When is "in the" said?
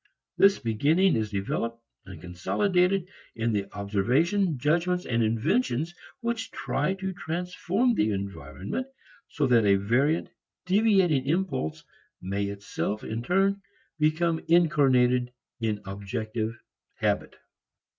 3.35-3.71